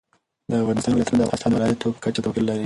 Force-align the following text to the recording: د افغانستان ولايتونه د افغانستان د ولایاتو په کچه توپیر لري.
د 0.49 0.51
افغانستان 0.61 0.91
ولايتونه 0.93 1.19
د 1.19 1.25
افغانستان 1.25 1.51
د 1.51 1.55
ولایاتو 1.57 1.93
په 1.95 1.99
کچه 2.05 2.21
توپیر 2.25 2.43
لري. 2.47 2.59